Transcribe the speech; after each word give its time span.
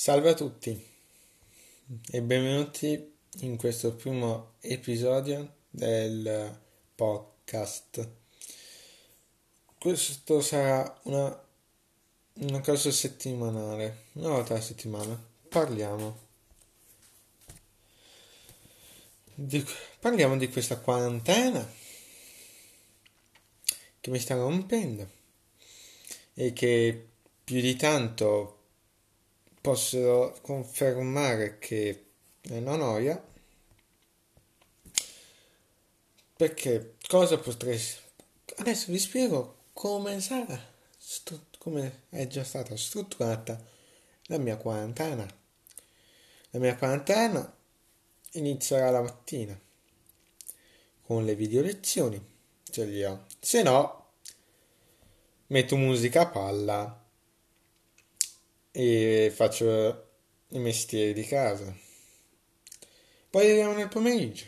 Salve 0.00 0.30
a 0.30 0.34
tutti 0.34 0.82
e 2.10 2.22
benvenuti 2.22 3.16
in 3.40 3.58
questo 3.58 3.94
primo 3.96 4.54
episodio 4.60 5.56
del 5.68 6.58
podcast. 6.94 8.08
Questo 9.78 10.40
sarà 10.40 11.00
una, 11.02 11.46
una 12.32 12.60
cosa 12.62 12.90
settimanale, 12.90 14.04
una 14.12 14.30
volta 14.30 14.54
alla 14.54 14.62
settimana. 14.62 15.22
Parliamo 15.50 16.18
di, 19.34 19.62
parliamo 19.98 20.38
di 20.38 20.48
questa 20.48 20.78
quarantena 20.78 21.70
che 24.00 24.10
mi 24.10 24.18
sta 24.18 24.34
rompendo 24.34 25.06
e 26.32 26.54
che 26.54 27.08
più 27.44 27.60
di 27.60 27.76
tanto 27.76 28.59
posso 29.60 30.36
confermare 30.42 31.58
che 31.58 32.06
è 32.40 32.56
una 32.56 32.76
noia 32.76 33.22
perché 36.36 36.96
cosa 37.06 37.38
potrei 37.38 37.78
adesso 38.56 38.90
vi 38.90 38.98
spiego 38.98 39.56
come 39.72 40.20
sarà 40.20 40.78
come 41.58 42.04
è 42.08 42.26
già 42.26 42.42
stata 42.42 42.74
strutturata 42.74 43.62
la 44.24 44.38
mia 44.38 44.56
quarantena. 44.56 45.26
La 46.50 46.58
mia 46.58 46.76
quarantena 46.76 47.54
inizierà 48.32 48.90
la 48.90 49.02
mattina 49.02 49.58
con 51.02 51.24
le 51.24 51.34
video 51.34 51.60
lezioni 51.62 52.18
ce 52.62 52.84
li 52.84 53.04
ho. 53.04 53.26
Se 53.38 53.62
no 53.62 54.12
metto 55.48 55.76
musica 55.76 56.22
a 56.22 56.28
palla 56.28 56.99
e 58.72 59.32
faccio 59.34 60.08
i 60.48 60.58
mestieri 60.58 61.12
di 61.12 61.24
casa. 61.24 61.74
Poi 63.30 63.44
arriviamo 63.44 63.74
nel 63.74 63.88
pomeriggio. 63.88 64.46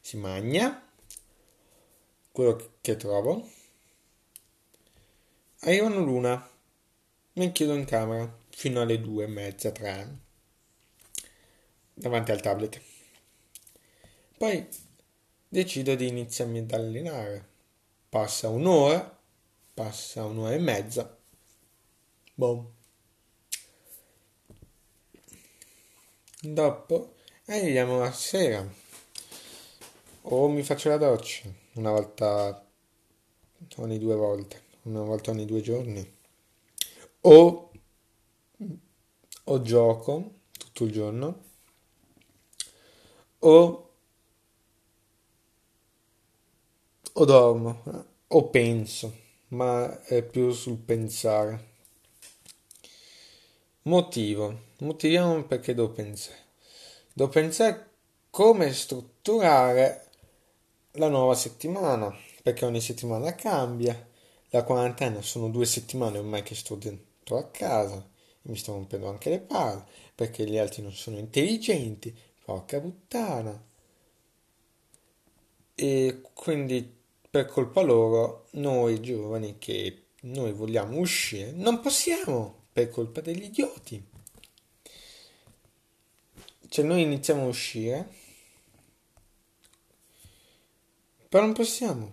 Si 0.00 0.16
mangia 0.16 0.86
quello 2.30 2.74
che 2.80 2.96
trovo. 2.96 3.48
Arrivano 5.60 6.00
l'una. 6.00 6.50
Mi 7.34 7.52
chiudo 7.52 7.74
in 7.74 7.84
camera 7.84 8.38
fino 8.50 8.80
alle 8.80 9.00
due 9.00 9.24
e 9.24 9.28
mezza, 9.28 9.72
tre. 9.72 10.18
Davanti 11.94 12.30
al 12.30 12.40
tablet. 12.40 12.80
Poi 14.36 14.68
decido 15.48 15.94
di 15.94 16.08
iniziarmi 16.08 16.58
ad 16.58 16.72
allenare. 16.72 17.48
Passa 18.08 18.48
un'ora, 18.48 19.20
passa 19.74 20.24
un'ora 20.24 20.54
e 20.54 20.58
mezza. 20.58 21.18
Boom. 22.34 22.82
Dopo 26.46 27.14
arriviamo 27.46 28.02
a 28.02 28.12
sera. 28.12 28.70
O 30.26 30.48
mi 30.48 30.62
faccio 30.62 30.90
la 30.90 30.98
doccia 30.98 31.48
una 31.74 31.90
volta 31.90 32.66
ogni 33.76 33.98
due 33.98 34.14
volte, 34.14 34.62
una 34.82 35.00
volta 35.00 35.30
ogni 35.30 35.46
due 35.46 35.62
giorni. 35.62 36.16
O, 37.22 37.70
o 39.44 39.62
gioco 39.62 40.32
tutto 40.52 40.84
il 40.84 40.92
giorno. 40.92 41.44
O, 43.38 43.90
o 47.10 47.24
dormo. 47.24 48.04
O 48.28 48.50
penso, 48.50 49.16
ma 49.48 50.02
è 50.02 50.22
più 50.22 50.50
sul 50.52 50.76
pensare. 50.76 51.72
Motivo. 53.84 54.72
Motiviamo 54.84 55.42
perché 55.44 55.74
devo 55.74 55.90
pensare. 55.90 56.38
Devo 57.12 57.30
pensare 57.30 57.90
come 58.28 58.70
strutturare 58.72 60.08
la 60.92 61.08
nuova 61.08 61.34
settimana, 61.34 62.14
perché 62.42 62.66
ogni 62.66 62.82
settimana 62.82 63.34
cambia. 63.34 64.08
La 64.50 64.62
quarantena 64.62 65.22
sono 65.22 65.48
due 65.48 65.64
settimane 65.64 66.18
ormai 66.18 66.42
che 66.42 66.54
sto 66.54 66.74
dentro 66.74 67.38
a 67.38 67.48
casa 67.48 68.06
mi 68.42 68.56
sto 68.56 68.72
rompendo 68.72 69.08
anche 69.08 69.30
le 69.30 69.40
palle, 69.40 69.86
perché 70.14 70.44
gli 70.44 70.58
altri 70.58 70.82
non 70.82 70.92
sono 70.92 71.18
intelligenti. 71.18 72.14
Porca 72.44 72.78
puttana. 72.78 73.58
E 75.74 76.20
quindi 76.34 76.94
per 77.30 77.46
colpa 77.46 77.80
loro, 77.80 78.48
noi 78.52 79.00
giovani 79.00 79.56
che 79.58 80.08
noi 80.22 80.52
vogliamo 80.52 80.98
uscire, 80.98 81.52
non 81.52 81.80
possiamo 81.80 82.66
per 82.70 82.90
colpa 82.90 83.22
degli 83.22 83.44
idioti. 83.44 84.12
Cioè 86.74 86.84
noi 86.84 87.02
iniziamo 87.02 87.44
a 87.44 87.46
uscire, 87.46 88.08
però 91.28 91.44
non 91.44 91.54
possiamo. 91.54 92.12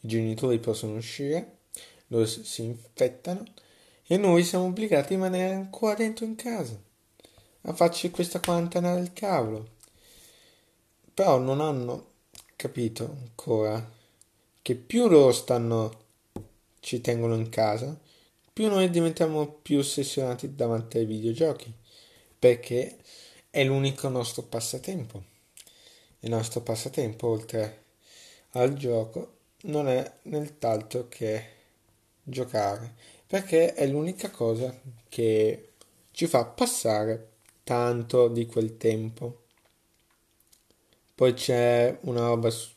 I 0.00 0.08
genitori 0.08 0.58
possono 0.58 0.96
uscire, 0.96 1.58
loro 2.06 2.24
si 2.24 2.62
infettano 2.62 3.44
e 4.06 4.16
noi 4.16 4.44
siamo 4.44 4.64
obbligati 4.64 5.12
a 5.12 5.16
rimanere 5.16 5.52
ancora 5.52 5.92
dentro 5.92 6.24
in 6.24 6.36
casa 6.36 6.80
a 7.60 7.74
farci 7.74 8.08
questa 8.10 8.40
quarantena 8.40 8.94
del 8.94 9.12
cavolo. 9.12 9.72
Però 11.12 11.36
non 11.36 11.60
hanno 11.60 12.12
capito 12.56 13.04
ancora 13.04 13.92
che 14.62 14.74
più 14.74 15.06
loro 15.06 15.32
stanno 15.32 16.04
ci 16.80 17.02
tengono 17.02 17.34
in 17.34 17.50
casa, 17.50 17.94
più 18.50 18.68
noi 18.68 18.88
diventiamo 18.88 19.46
più 19.48 19.80
ossessionati 19.80 20.54
davanti 20.54 20.96
ai 20.96 21.04
videogiochi, 21.04 21.82
perché 22.44 22.98
è 23.48 23.64
l'unico 23.64 24.06
nostro 24.10 24.42
passatempo. 24.42 25.24
Il 26.20 26.28
nostro 26.28 26.60
passatempo, 26.60 27.26
oltre 27.28 27.84
al 28.50 28.74
gioco, 28.74 29.36
non 29.62 29.88
è 29.88 30.18
nient'altro 30.24 31.08
che 31.08 31.46
giocare, 32.22 32.96
perché 33.26 33.72
è 33.72 33.86
l'unica 33.86 34.30
cosa 34.30 34.78
che 35.08 35.70
ci 36.10 36.26
fa 36.26 36.44
passare 36.44 37.30
tanto 37.64 38.28
di 38.28 38.44
quel 38.44 38.76
tempo. 38.76 39.44
Poi 41.14 41.32
c'è 41.32 41.96
una 42.02 42.26
roba 42.26 42.50
su, 42.50 42.68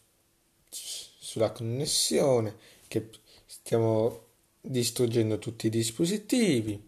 sulla 0.70 1.52
connessione 1.52 2.56
che 2.88 3.10
stiamo 3.46 4.28
distruggendo 4.62 5.38
tutti 5.40 5.68
i 5.68 5.70
dispositivi, 5.70 6.87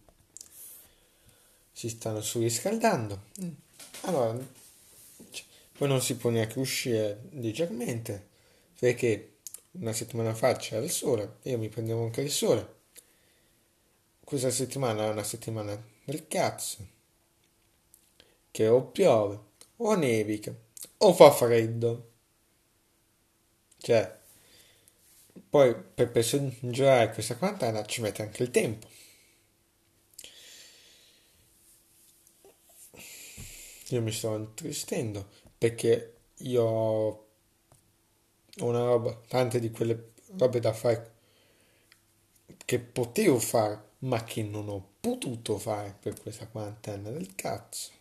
si 1.80 1.88
stanno 1.88 2.20
surriscaldando. 2.20 3.28
Mm. 3.42 3.52
Allora, 4.02 4.38
cioè, 5.32 5.46
poi 5.78 5.88
non 5.88 6.02
si 6.02 6.18
può 6.18 6.30
neanche 6.30 6.60
uscire 6.60 7.22
leggermente, 7.30 8.28
perché 8.78 9.38
una 9.72 9.94
settimana 9.94 10.34
fa 10.34 10.58
c'era 10.58 10.84
il 10.84 10.92
sole, 10.92 11.38
io 11.44 11.58
mi 11.58 11.70
prendevo 11.70 12.04
anche 12.04 12.20
il 12.20 12.32
sole. 12.32 12.76
Questa 14.22 14.50
settimana 14.50 15.06
è 15.06 15.10
una 15.10 15.24
settimana 15.24 15.82
del 16.04 16.28
cazzo, 16.28 16.86
che 18.52 18.68
o 18.68 18.84
piove, 18.88 19.40
o 19.78 19.96
nevica, 19.96 20.54
o 20.98 21.14
fa 21.14 21.32
freddo. 21.32 22.12
Cioè, 23.78 24.18
poi 25.50 25.74
per 25.76 26.12
personaggiare 26.12 27.14
questa 27.14 27.38
quarantena 27.38 27.86
ci 27.86 28.02
mette 28.02 28.22
anche 28.22 28.44
il 28.44 28.52
tempo. 28.52 28.86
Io 33.90 34.02
mi 34.02 34.12
sto 34.12 34.36
intristendo 34.36 35.28
perché 35.58 36.18
io 36.38 36.64
ho 36.64 37.28
una 38.60 38.86
roba, 38.86 39.20
tante 39.28 39.60
di 39.60 39.72
quelle 39.72 40.14
robe 40.38 40.60
da 40.60 40.74
fare 40.74 41.14
che 42.66 42.80
potevo 42.80 43.40
fare, 43.40 43.84
ma 44.00 44.24
che 44.24 44.44
non 44.44 44.70
ho 44.70 44.92
potuto 45.00 45.58
fare 45.58 45.96
per 46.00 46.20
questa 46.20 46.48
quarantena 46.48 47.10
del 47.10 47.34
cazzo. 47.36 47.92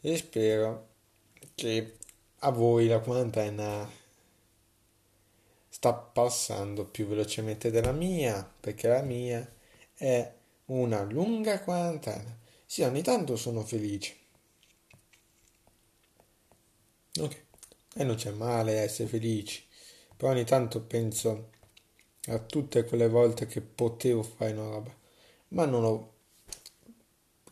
E 0.00 0.16
spero 0.16 0.88
che 1.54 1.96
a 2.40 2.50
voi 2.50 2.86
la 2.88 3.00
quarantena 3.00 3.90
sta 5.68 5.94
passando 5.94 6.84
più 6.84 7.06
velocemente 7.06 7.70
della 7.70 7.92
mia, 7.92 8.48
perché 8.60 8.88
la 8.88 9.02
mia 9.02 9.50
è 9.94 10.34
una 10.66 11.02
lunga 11.02 11.60
quarantena. 11.60 12.38
Sì, 12.66 12.82
ogni 12.82 13.02
tanto 13.02 13.36
sono 13.36 13.62
felice. 13.62 14.24
Ok, 17.18 17.44
e 17.96 18.04
non 18.04 18.16
c'è 18.16 18.30
male 18.30 18.80
essere 18.80 19.08
felici, 19.08 19.64
però 20.16 20.32
ogni 20.32 20.44
tanto 20.44 20.82
penso 20.82 21.50
a 22.28 22.38
tutte 22.38 22.84
quelle 22.84 23.08
volte 23.08 23.46
che 23.46 23.60
potevo 23.60 24.22
fare 24.22 24.52
una 24.52 24.68
roba, 24.70 24.94
ma 25.48 25.64
non 25.64 25.84
ho, 25.84 26.12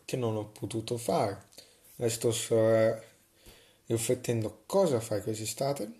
che 0.05 0.17
non 0.17 0.35
ho 0.35 0.47
potuto 0.49 0.97
fare. 0.97 1.47
Adesso 1.97 2.31
sto 2.31 3.03
riflettendo 3.87 4.63
cosa 4.65 4.99
fare 4.99 5.21
quest'estate 5.21 5.91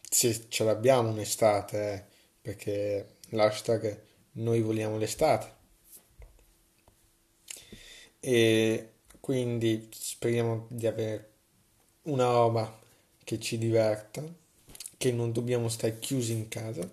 se 0.00 0.46
ce 0.48 0.64
l'abbiamo 0.64 1.10
un'estate, 1.10 1.92
eh, 1.92 2.04
perché 2.40 3.16
l'hashtag 3.30 4.02
noi 4.32 4.60
vogliamo 4.60 4.98
l'estate. 4.98 5.52
e 8.20 8.92
quindi 9.20 9.88
speriamo 9.92 10.66
di 10.70 10.86
avere 10.86 11.30
una 12.04 12.24
roba 12.26 12.83
che 13.24 13.40
ci 13.40 13.58
diverta, 13.58 14.22
che 14.96 15.12
non 15.12 15.32
dobbiamo 15.32 15.68
stare 15.68 15.98
chiusi 15.98 16.32
in 16.32 16.48
casa. 16.48 16.88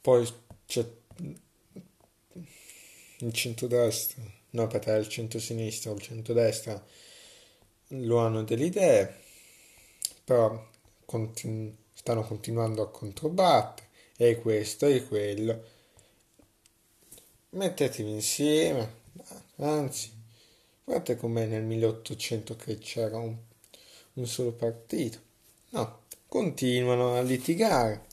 Poi 0.00 0.28
c'è 0.66 0.86
il 3.18 3.32
centrodestra, 3.32 4.22
no, 4.50 4.66
per 4.66 4.98
il 4.98 5.08
centro-sinistra 5.08 5.90
o 5.90 5.94
il 5.94 6.02
centrodestra 6.02 6.84
lo 7.88 8.18
hanno 8.18 8.42
delle 8.44 8.64
idee, 8.66 9.14
però 10.24 10.68
continu- 11.04 11.74
stanno 11.92 12.22
continuando 12.22 12.82
a 12.82 12.90
controbattere, 12.90 13.88
e 14.16 14.36
questo 14.38 14.86
e 14.86 15.06
quello. 15.06 15.64
Mettetevi 17.50 18.10
insieme, 18.10 19.00
anzi, 19.56 20.12
guardate 20.90 21.16
com'è 21.16 21.46
nel 21.46 21.62
1800 21.62 22.56
che 22.56 22.78
c'era 22.78 23.16
un, 23.16 23.36
un 24.14 24.26
solo 24.26 24.50
partito. 24.50 25.18
No, 25.68 26.00
continuano 26.26 27.14
a 27.14 27.22
litigare, 27.22 28.06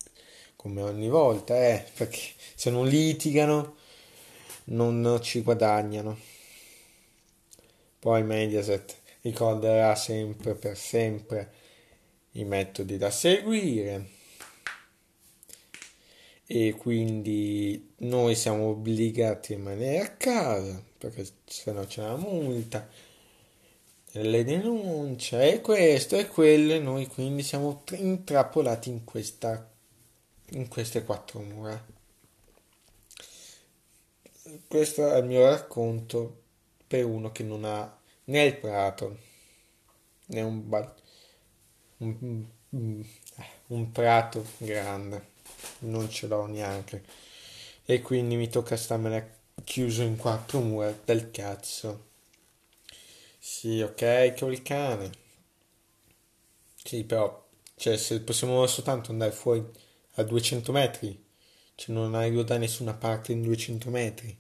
come 0.55 0.83
ogni 0.83 1.09
volta, 1.09 1.55
eh, 1.55 1.83
perché 1.95 2.19
se 2.53 2.69
non 2.69 2.85
litigano 2.87 3.77
non 4.65 5.19
ci 5.23 5.41
guadagnano. 5.41 6.19
Poi 7.97 8.21
Mediaset 8.21 8.95
ricorderà 9.21 9.95
sempre 9.95 10.53
per 10.53 10.77
sempre 10.77 11.51
i 12.33 12.43
metodi 12.43 12.97
da 12.97 13.09
seguire 13.09 14.16
e 16.47 16.73
quindi 16.77 17.93
noi 17.97 18.33
siamo 18.35 18.69
obbligati 18.69 19.53
a 19.53 19.57
rimanere 19.57 19.99
a 19.99 20.15
casa 20.15 20.81
perché 20.97 21.27
se 21.45 21.71
no 21.73 21.85
c'è 21.85 22.01
la 22.01 22.15
multa 22.15 22.87
le 24.11 24.43
denunce 24.45 25.53
e 25.53 25.61
questo 25.61 26.17
e 26.17 26.27
quello 26.27 26.73
e 26.73 26.79
noi 26.79 27.05
quindi 27.07 27.43
siamo 27.43 27.83
intrappolati 27.91 28.89
in 28.89 29.03
questa 29.03 29.69
in 30.51 30.69
queste 30.69 31.03
quattro 31.03 31.41
mura. 31.41 31.85
Questo 34.67 35.11
è 35.11 35.17
il 35.17 35.25
mio 35.25 35.43
racconto 35.43 36.43
per 36.87 37.05
uno 37.05 37.31
che 37.33 37.43
non 37.43 37.65
ha 37.65 37.99
né 38.25 38.43
il 38.43 38.55
prato 38.55 39.17
né 40.27 40.41
un, 40.41 40.67
ba- 40.67 40.95
un, 41.97 42.45
un, 42.69 43.05
un 43.67 43.91
prato 43.91 44.45
grande 44.57 45.35
non 45.79 46.09
ce 46.09 46.27
l'ho 46.27 46.45
neanche. 46.45 47.03
E 47.85 48.01
quindi 48.01 48.35
mi 48.35 48.49
tocca 48.49 48.75
starmene 48.75 49.35
chiuso 49.63 50.03
in 50.03 50.17
quattro 50.17 50.59
mura 50.59 50.95
del 51.05 51.31
cazzo. 51.31 52.05
Sì 53.39 53.81
ok 53.81 54.35
ho 54.41 54.51
il 54.51 54.61
cane. 54.61 55.11
Sì 56.83 57.03
però 57.03 57.45
cioè 57.75 57.97
se 57.97 58.21
possiamo 58.21 58.65
soltanto 58.67 59.11
andare 59.11 59.31
fuori 59.31 59.63
a 60.15 60.23
200 60.23 60.71
metri 60.71 61.25
cioè 61.77 61.93
non 61.95 62.15
arrivo 62.15 62.41
da 62.41 62.57
nessuna 62.57 62.95
parte 62.95 63.31
in 63.33 63.43
200 63.43 63.89
metri. 63.91 64.35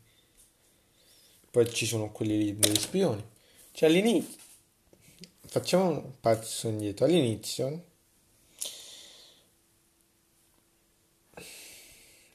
Poi 1.51 1.71
ci 1.71 1.85
sono 1.85 2.11
quelli 2.11 2.37
lì 2.37 2.57
degli 2.57 2.79
spioni. 2.79 3.23
Cioè 3.71 3.87
all'inizio 3.89 4.39
facciamo 5.45 5.89
un 5.89 6.19
passo 6.19 6.67
indietro. 6.67 7.05
All'inizio 7.05 7.85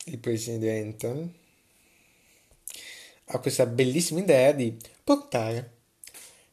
il 0.05 0.19
presidente 0.19 1.41
ha 3.27 3.39
questa 3.39 3.67
bellissima 3.67 4.21
idea 4.21 4.53
di 4.53 4.77
portare 5.03 5.71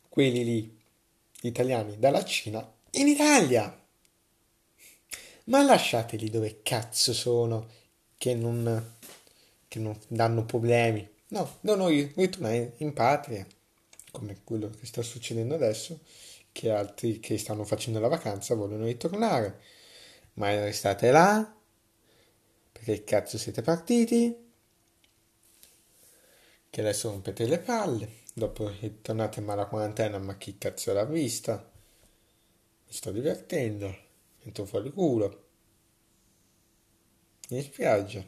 quelli 0.07 0.43
lì 0.43 0.79
italiani 1.41 1.97
dalla 1.97 2.23
Cina 2.23 2.67
in 2.91 3.07
Italia. 3.07 3.75
Ma 5.45 5.63
lasciateli 5.63 6.29
dove 6.29 6.59
cazzo 6.61 7.13
sono 7.13 7.67
che 8.17 8.35
non, 8.35 8.97
che 9.67 9.79
non 9.79 9.97
danno 10.07 10.45
problemi. 10.45 11.07
No, 11.29 11.57
noi 11.61 12.11
ritornare 12.15 12.73
in 12.77 12.93
patria, 12.93 13.45
come 14.11 14.41
quello 14.43 14.69
che 14.69 14.85
sta 14.85 15.01
succedendo 15.01 15.55
adesso, 15.55 15.99
che 16.51 16.69
altri 16.69 17.19
che 17.19 17.37
stanno 17.37 17.63
facendo 17.63 17.99
la 17.99 18.07
vacanza 18.07 18.55
vogliono 18.55 18.85
ritornare. 18.85 19.59
Ma 20.33 20.53
restate 20.53 21.11
là, 21.11 21.58
perché 22.79 23.03
cazzo 23.03 23.37
siete 23.37 23.61
partiti? 23.61 24.47
Che 26.69 26.81
adesso 26.81 27.09
rompete 27.09 27.45
le 27.45 27.59
palle. 27.59 28.09
Dopo 28.33 28.71
che 28.79 29.01
tornate 29.01 29.41
alla 29.41 29.65
quarantena, 29.65 30.17
ma 30.17 30.37
chi 30.37 30.57
cazzo 30.57 30.93
l'ha 30.93 31.03
vista? 31.03 31.71
Mi 32.85 32.93
sto 32.93 33.11
divertendo. 33.11 33.95
Metto 34.43 34.65
fuori 34.65 34.91
culo. 34.91 35.47
In 37.49 37.61
spiaggia. 37.63 38.23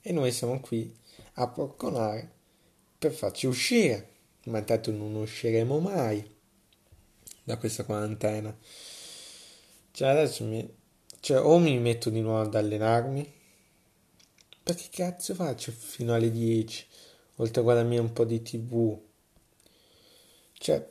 E 0.00 0.12
noi 0.12 0.30
siamo 0.30 0.60
qui 0.60 0.94
a 1.34 1.48
porconare 1.48 2.32
per 2.96 3.12
farci 3.12 3.46
uscire. 3.46 4.10
Ma 4.44 4.62
tanto 4.62 4.92
non 4.92 5.14
usciremo 5.16 5.80
mai 5.80 6.24
da 7.42 7.56
questa 7.56 7.84
quarantena. 7.84 8.56
Cioè 9.90 10.08
adesso 10.08 10.44
mi 10.44 10.80
cioè, 11.22 11.40
o 11.40 11.56
mi 11.58 11.78
metto 11.78 12.10
di 12.10 12.20
nuovo 12.20 12.40
ad 12.40 12.54
allenarmi. 12.56 13.32
Perché 14.60 14.88
cazzo 14.90 15.34
faccio 15.36 15.70
fino 15.70 16.14
alle 16.14 16.32
10? 16.32 16.84
Oltre 17.36 17.60
a 17.60 17.62
guardarmi 17.62 17.96
un 17.96 18.12
po' 18.12 18.24
di 18.24 18.42
tv. 18.42 19.00
Cioè, 20.54 20.90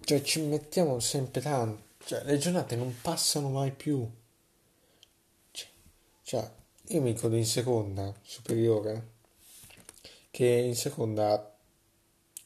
cioè 0.00 0.22
ci 0.22 0.40
mettiamo 0.40 1.00
sempre 1.00 1.42
tanto. 1.42 1.82
Cioè, 1.98 2.24
le 2.24 2.38
giornate 2.38 2.76
non 2.76 2.94
passano 3.02 3.50
mai 3.50 3.72
più. 3.72 4.10
Cioè, 5.50 5.68
cioè 6.22 6.50
io 6.86 7.02
mi 7.02 7.12
ricordo 7.12 7.36
in 7.36 7.44
seconda 7.44 8.14
superiore 8.22 9.16
che 10.30 10.46
in 10.46 10.74
seconda, 10.74 11.54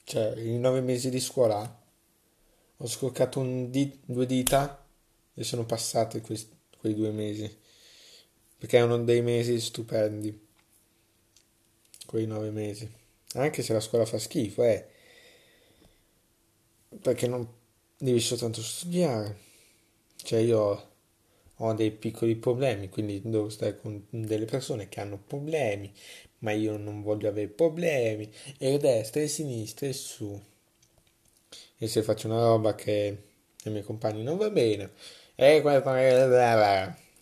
cioè, 0.03 0.37
in 0.41 0.61
nove 0.61 0.81
mesi 0.81 1.09
di 1.09 1.21
scuola 1.21 1.81
ho 2.79 2.87
scoccato 2.89 3.39
un 3.39 3.71
di- 3.71 4.01
due 4.05 4.27
dita 4.27 4.82
e 5.35 5.45
sono 5.45 5.65
passati 5.65 6.21
questi, 6.21 6.55
quei 6.79 6.95
due 6.95 7.11
mesi 7.11 7.61
perché 8.63 8.77
erano 8.77 9.03
dei 9.03 9.23
mesi 9.23 9.59
stupendi 9.59 10.47
quei 12.07 12.27
nove 12.27 12.51
mesi. 12.51 12.89
Anche 13.33 13.61
se 13.61 13.73
la 13.73 13.81
scuola 13.81 14.05
fa 14.05 14.19
schifo 14.19 14.63
eh. 14.63 14.87
Perché 17.01 17.27
non 17.27 17.45
devi 17.97 18.21
soltanto 18.21 18.63
studiare. 18.63 19.37
Cioè 20.15 20.39
io 20.39 20.91
ho 21.57 21.73
dei 21.73 21.91
piccoli 21.91 22.37
problemi 22.37 22.89
quindi 22.89 23.21
devo 23.25 23.49
stare 23.49 23.81
con 23.81 24.07
delle 24.11 24.45
persone 24.45 24.89
che 24.89 25.01
hanno 25.01 25.19
problemi 25.19 25.93
ma 26.39 26.53
io 26.53 26.77
non 26.77 27.03
voglio 27.03 27.29
avere 27.29 27.49
problemi. 27.49 28.33
E 28.59 28.79
destra 28.79 29.23
e 29.23 29.27
sinistra 29.27 29.89
e 29.89 29.93
su. 29.93 30.41
E 31.79 31.89
se 31.89 32.03
faccio 32.05 32.29
una 32.29 32.45
roba 32.47 32.77
che 32.77 33.23
ai 33.65 33.73
miei 33.73 33.83
compagni 33.83 34.23
non 34.23 34.37
va 34.37 34.51
bene 34.51 34.93
e 35.35 35.61
questo 35.61 35.95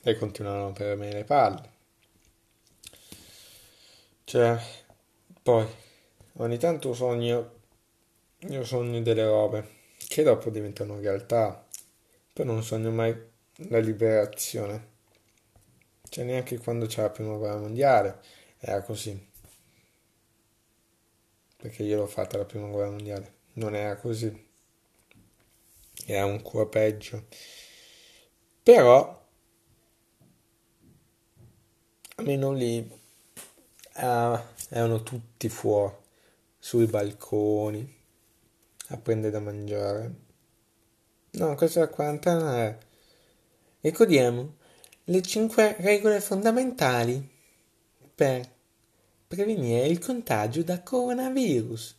e 0.03 0.17
continuano 0.17 0.59
a 0.59 0.63
rompermi 0.63 1.13
le 1.13 1.25
palle. 1.25 1.71
Cioè 4.25 4.59
poi 5.43 5.67
ogni 6.35 6.59
tanto 6.59 6.93
sogno 6.93 7.59
io 8.49 8.65
sogno 8.65 9.01
delle 9.03 9.25
robe 9.25 9.79
che 10.09 10.23
dopo 10.23 10.51
diventano 10.51 10.99
realtà. 10.99 11.67
Poi 12.33 12.47
non 12.47 12.63
sogno 12.63 12.91
mai 12.91 13.15
la 13.69 13.79
liberazione. 13.79 14.89
Cioè 16.09 16.25
neanche 16.25 16.59
quando 16.59 16.87
c'era 16.87 17.03
la 17.05 17.11
prima 17.11 17.37
guerra 17.37 17.59
mondiale 17.59 18.21
era 18.59 18.83
così. 18.83 19.29
Perché 21.57 21.83
io 21.83 21.99
l'ho 21.99 22.07
fatta 22.07 22.39
la 22.39 22.45
prima 22.45 22.69
guerra 22.69 22.91
mondiale. 22.91 23.35
Non 23.55 23.75
era 23.75 23.97
così. 23.97 24.49
Era 26.07 26.25
ancora 26.25 26.67
peggio 26.67 27.27
però 28.73 29.27
almeno 32.15 32.53
lì 32.53 32.79
uh, 32.79 34.39
erano 34.69 35.03
tutti 35.03 35.49
fuori 35.49 35.93
sui 36.57 36.87
balconi 36.87 37.99
a 38.91 38.97
prendere 38.97 39.33
da 39.33 39.41
mangiare. 39.41 40.15
No 41.31 41.57
questa 41.57 41.89
quarantena 41.89 42.59
è 42.59 42.79
ricordiamo 43.81 44.55
le 45.03 45.23
cinque 45.23 45.75
regole 45.81 46.21
fondamentali 46.21 47.29
per 48.15 48.49
prevenire 49.27 49.89
il 49.89 49.99
contagio 49.99 50.63
da 50.63 50.81
coronavirus. 50.81 51.99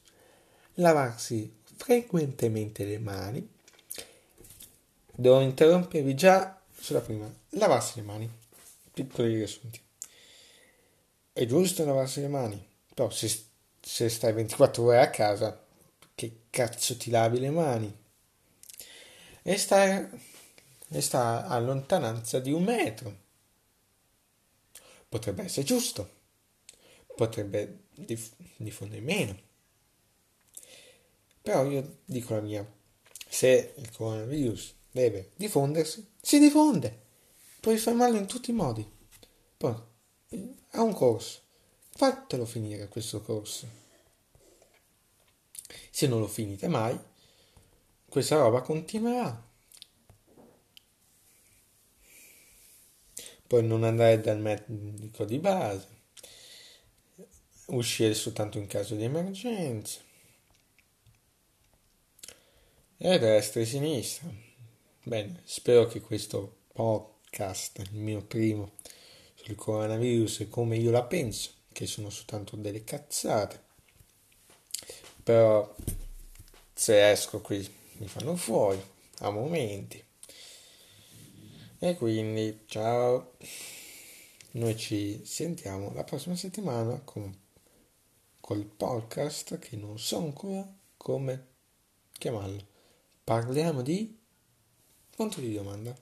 Lavarsi 0.76 1.54
frequentemente 1.76 2.86
le 2.86 2.98
mani. 2.98 3.50
Devo 5.14 5.42
interrompervi 5.42 6.16
già 6.16 6.61
sulla 6.82 7.02
prima, 7.02 7.32
lavarsi 7.50 7.98
le 7.98 8.02
mani, 8.02 8.30
piccoli 8.92 9.36
riassunti. 9.36 9.80
è 11.32 11.46
giusto 11.46 11.86
lavarsi 11.86 12.22
le 12.22 12.28
mani, 12.28 12.68
però 12.94 13.10
se, 13.12 13.46
se 13.80 14.10
stai 14.10 14.34
24 14.34 14.84
ore 14.84 15.00
a 15.00 15.10
casa, 15.12 15.64
che 16.16 16.42
cazzo 16.50 16.98
ti 16.98 17.12
lavi 17.12 17.40
le 17.40 17.52
mani? 17.52 18.00
E 19.44 19.58
sta, 19.58 20.10
e 20.90 21.02
sta 21.02 21.46
a 21.46 21.60
lontananza 21.60 22.40
di 22.40 22.52
un 22.52 22.64
metro. 22.64 23.20
Potrebbe 25.08 25.44
essere 25.44 25.66
giusto, 25.66 26.10
potrebbe 27.16 27.84
dif- 27.94 28.36
diffondere 28.58 29.02
meno. 29.02 29.40
Però 31.42 31.64
io 31.70 32.00
dico 32.06 32.34
la 32.34 32.42
mia, 32.42 32.74
se 33.28 33.74
il 33.78 33.92
coronavirus 33.92 34.80
deve 34.92 35.32
diffondersi, 35.36 36.14
si 36.22 36.40
diffonde. 36.40 37.00
Puoi 37.60 37.78
fermarlo 37.78 38.18
in 38.18 38.28
tutti 38.28 38.52
i 38.52 38.54
modi. 38.54 38.90
Poi, 39.58 39.76
ha 40.72 40.82
un 40.82 40.94
corso. 40.94 41.40
Fatelo 41.90 42.46
finire 42.46 42.88
questo 42.88 43.22
corso. 43.22 43.68
Se 45.92 46.08
non 46.08 46.20
lo 46.20 46.28
finite 46.28 46.68
mai, 46.68 47.00
questa 48.10 48.38
roba 48.38 48.62
continuerà. 48.62 49.50
Poi 53.48 53.64
non 53.66 53.84
andare 53.84 54.20
dal 54.22 54.40
medico 54.40 55.26
di 55.26 55.38
base. 55.38 55.88
Uscire 57.68 58.14
soltanto 58.14 58.58
in 58.58 58.68
caso 58.68 58.96
di 58.96 59.04
emergenza. 59.04 60.00
E 62.98 63.20
destra 63.20 63.62
e 63.62 63.66
sinistra. 63.66 64.51
Bene, 65.04 65.42
spero 65.46 65.88
che 65.88 66.00
questo 66.00 66.58
podcast, 66.74 67.80
il 67.80 67.98
mio 67.98 68.22
primo, 68.22 68.74
sul 69.34 69.56
coronavirus 69.56 70.42
e 70.42 70.48
come 70.48 70.78
io 70.78 70.92
la 70.92 71.02
penso, 71.04 71.50
che 71.72 71.88
sono 71.88 72.12
soltanto 72.12 72.56
delle 72.56 72.84
cazzate. 72.84 73.64
Però 75.24 75.76
se 76.72 77.10
esco 77.10 77.42
qui 77.42 77.68
mi 77.94 78.08
fanno 78.08 78.36
fuori 78.36 78.80
a 79.22 79.32
momenti. 79.32 80.04
E 81.80 81.96
quindi 81.96 82.66
ciao. 82.68 83.38
Noi 84.52 84.78
ci 84.78 85.26
sentiamo 85.26 85.92
la 85.96 86.04
prossima 86.04 86.36
settimana 86.36 87.02
con 87.04 87.36
col 88.40 88.66
podcast 88.66 89.58
che 89.58 89.76
non 89.78 89.98
so 89.98 90.20
ancora 90.20 90.72
come 90.96 91.48
chiamarlo. 92.12 92.68
Parliamo 93.24 93.82
di 93.82 94.21
punto 95.22 95.40
di 95.40 95.54
domanda. 95.54 95.96